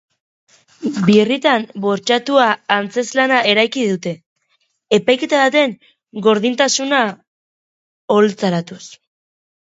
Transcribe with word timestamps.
Birritan 1.09 1.65
bortxatua 1.83 2.47
antzezlana 2.75 3.41
eraiki 3.51 3.83
dute, 3.91 4.15
epaiketa 4.99 5.43
baten 5.43 5.77
gordintasuna 6.31 7.05
oholtzaratuz. 8.19 8.83